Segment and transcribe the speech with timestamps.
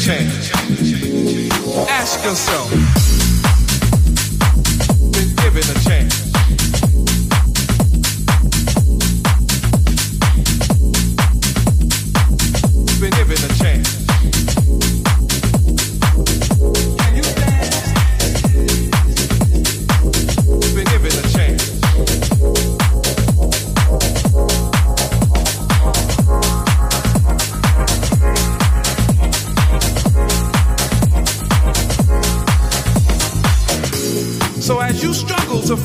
[0.00, 0.50] change?
[1.90, 2.70] Ask yourself,
[5.12, 6.29] been given a chance.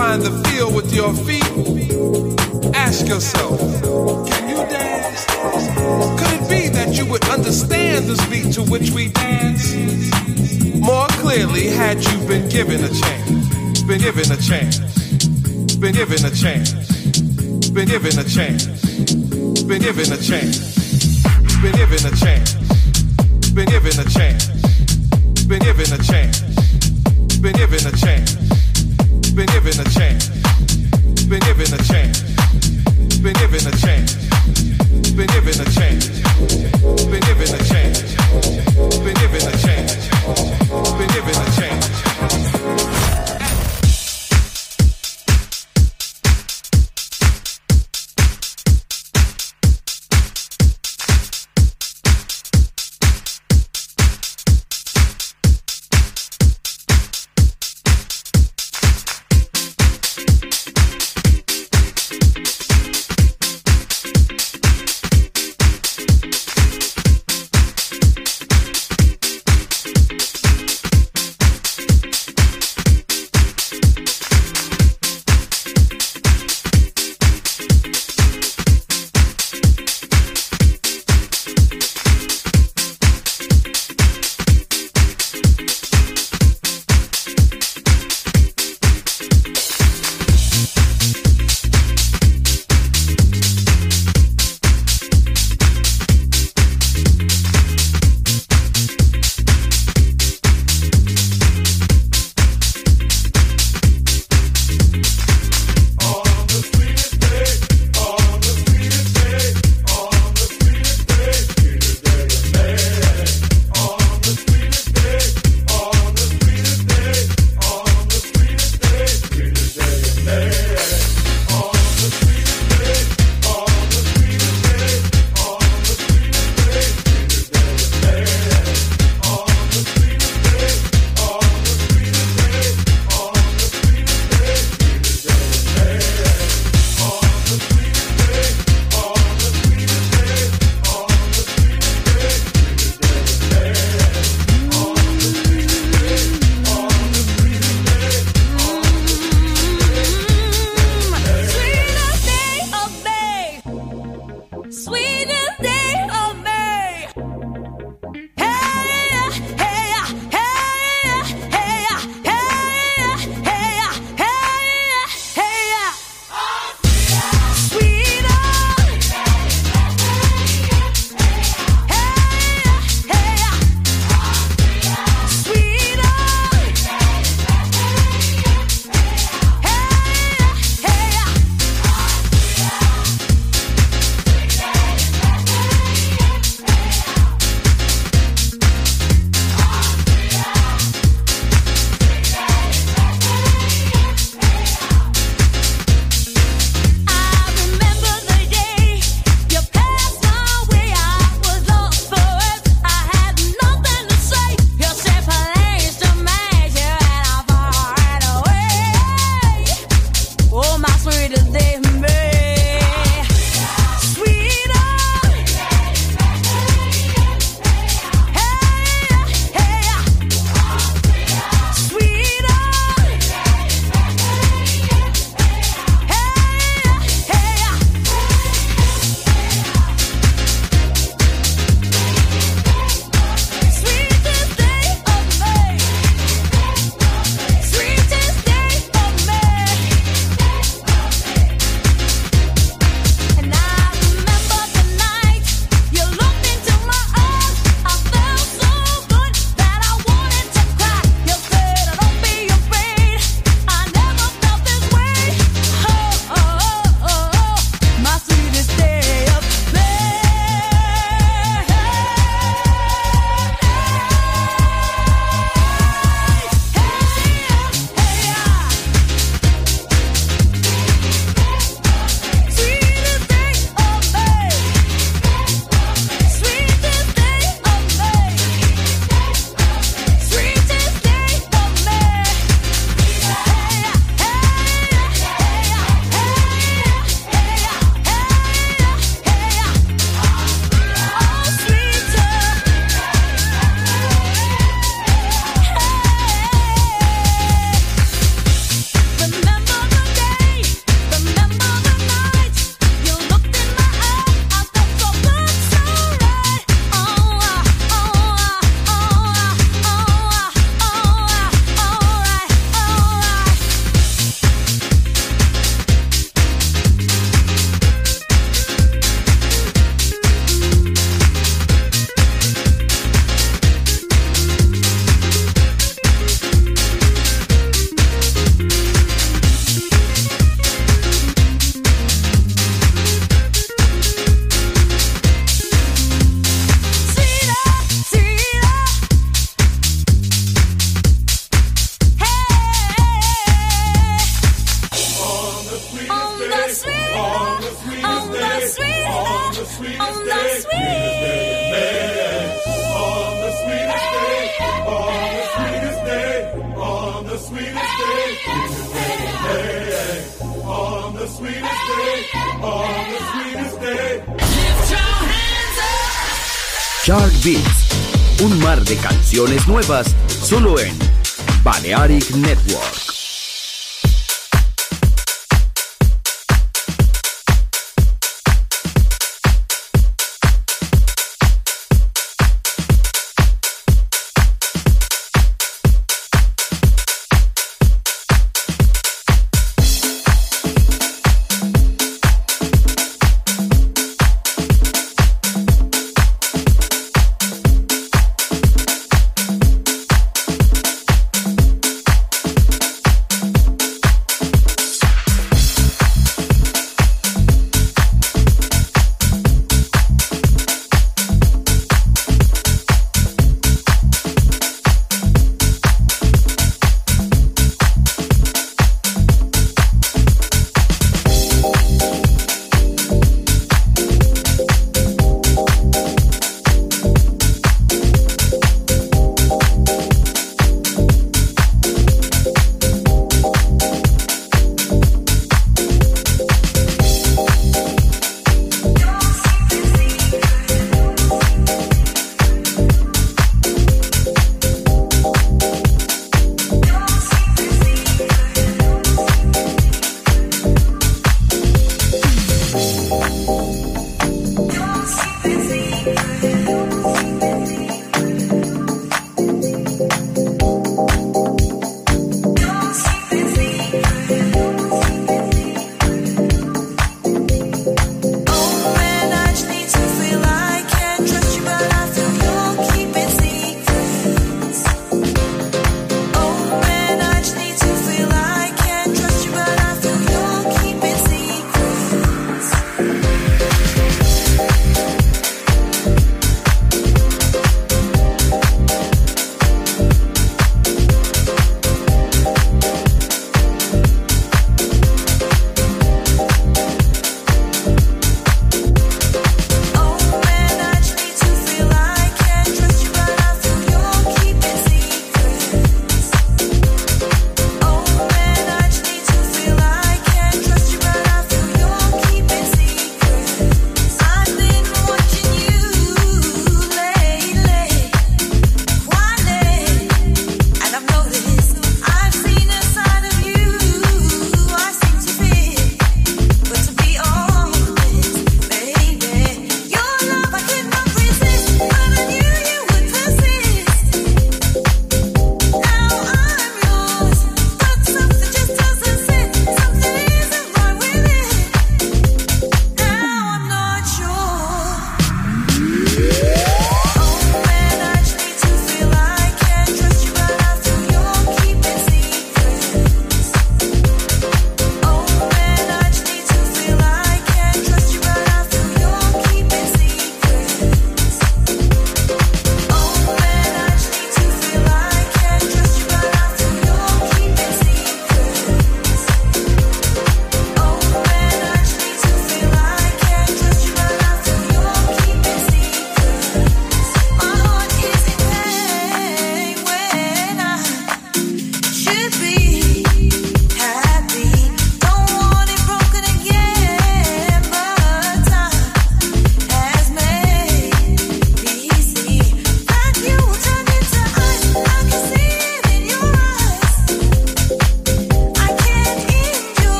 [0.00, 1.52] find the feel with your feet,
[2.74, 3.60] ask yourself,
[4.30, 5.26] can you dance?
[6.18, 9.74] Could it be that you would understand the beat to which we dance
[10.80, 13.82] more clearly had you been given a chance?
[13.82, 14.78] Been given a chance.
[15.76, 16.72] Been given a chance.
[17.76, 18.64] Been given a chance.
[19.68, 20.56] Been given a chance.
[21.60, 22.48] Been given a chance.
[23.52, 24.48] Been given a chance.
[25.44, 26.40] Been given a chance.
[27.42, 28.39] Been given a chance
[29.40, 30.28] been given a chance.
[31.24, 32.20] Been given a chance.
[33.22, 34.14] Been given a chance.
[35.16, 36.20] Been given a chance.
[37.06, 38.16] Been given a chance.
[39.02, 40.08] Been given a chance.
[40.98, 42.99] Been given a chance.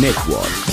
[0.00, 0.65] Network.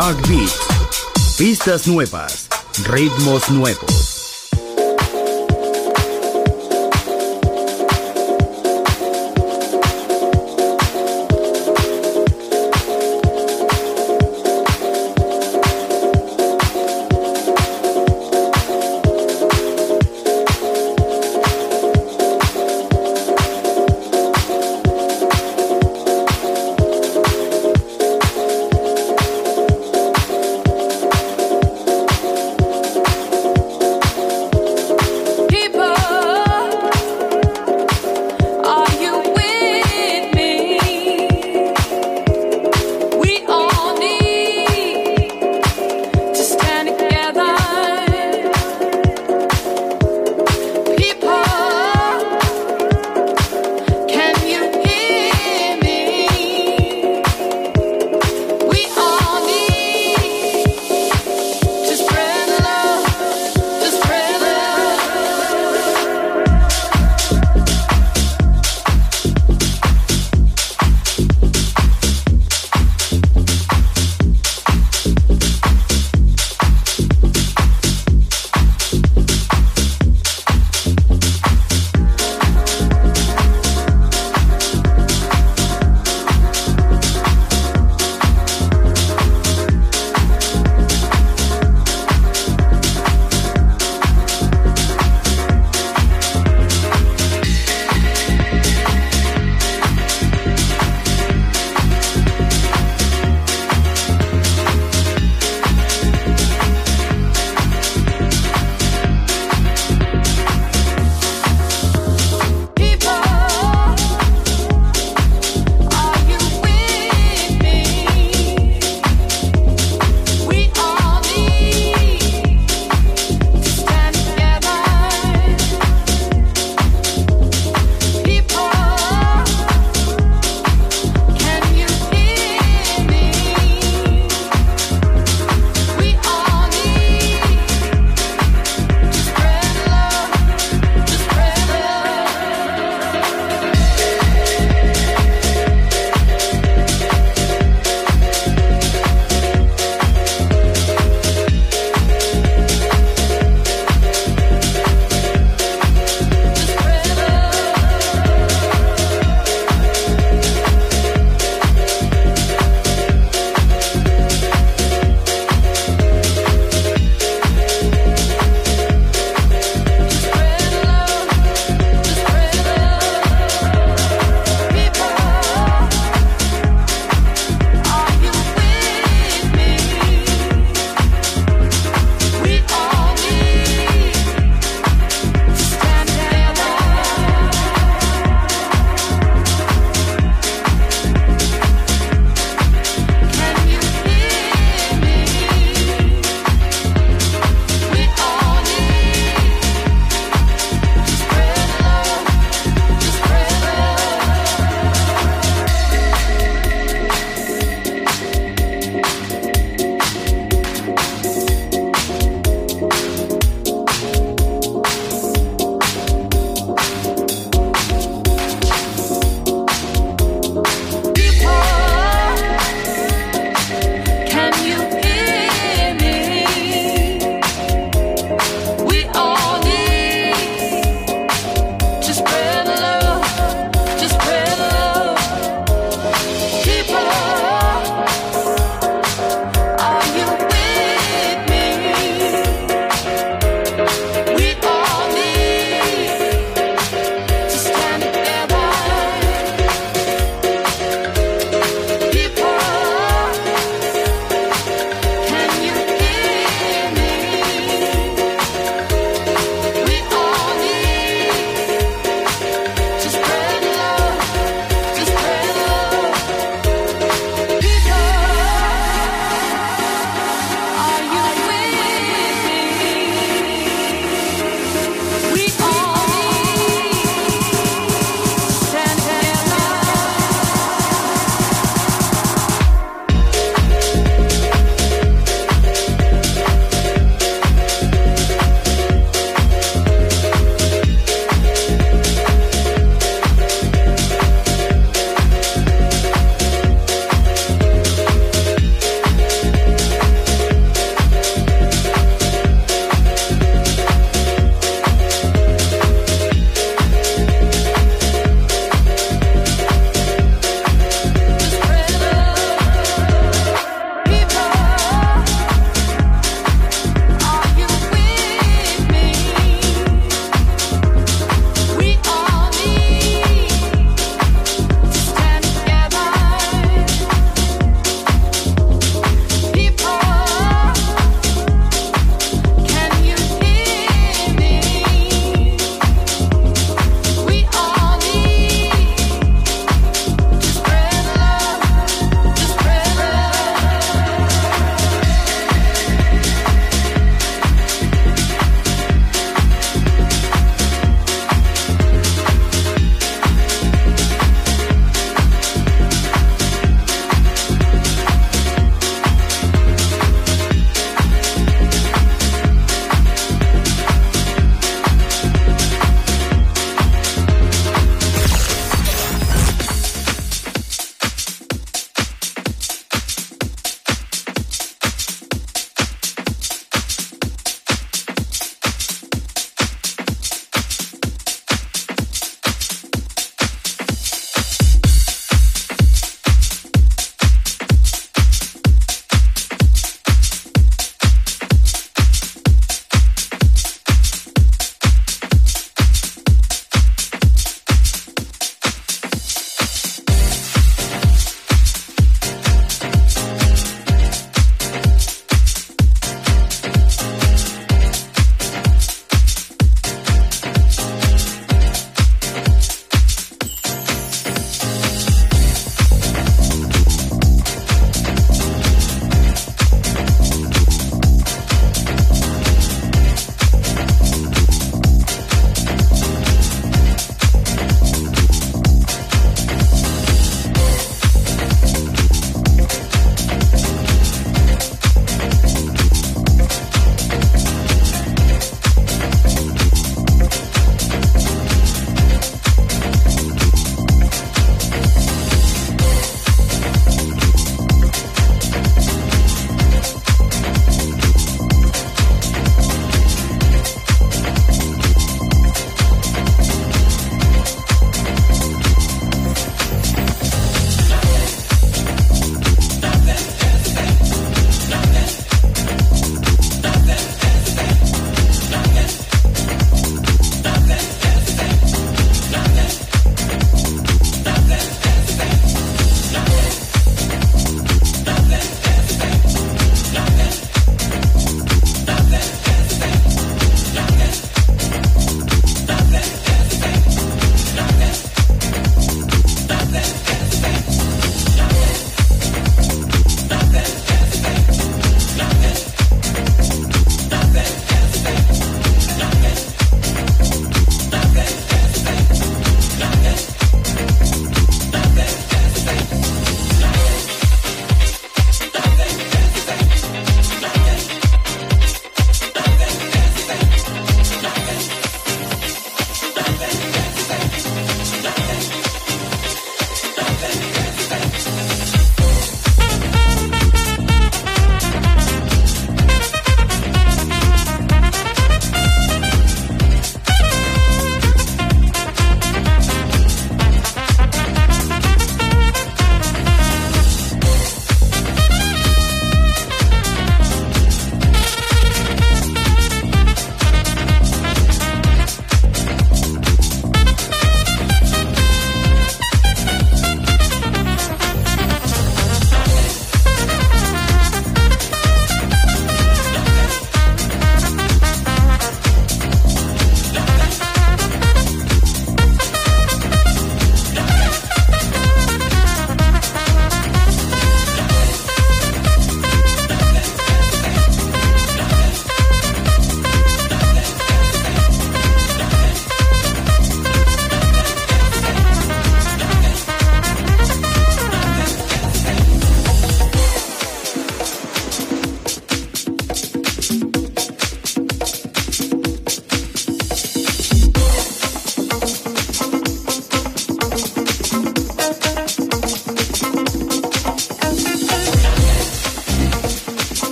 [0.00, 0.50] Dark Beat.
[1.36, 2.48] Pistas nuevas,
[2.86, 4.09] ritmos nuevos.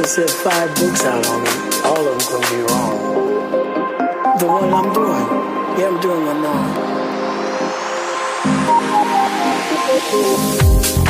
[0.00, 1.50] done said five books out on me,
[1.84, 2.92] All of them gonna be wrong.
[4.38, 5.26] The one I'm doing.
[5.78, 6.42] Yeah, I'm doing one
[10.96, 11.09] now.